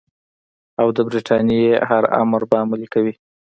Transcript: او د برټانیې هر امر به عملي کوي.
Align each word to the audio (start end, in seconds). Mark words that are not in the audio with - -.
او 0.81 0.87
د 0.95 0.97
برټانیې 1.07 1.71
هر 1.89 2.03
امر 2.21 2.41
به 2.49 2.55
عملي 2.63 2.87
کوي. 2.93 3.13